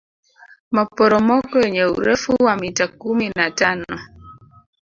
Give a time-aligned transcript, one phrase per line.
[0.75, 3.85] maporomoko yenye urefu wa mita kumi na tano